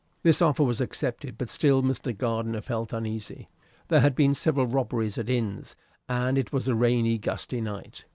[0.23, 2.11] This offer was accepted; but still Mr.
[2.17, 3.49] Gardiner felt uneasy.
[3.87, 5.75] There had been several robberies at inns,
[6.09, 8.05] and it was a rainy, gusty night.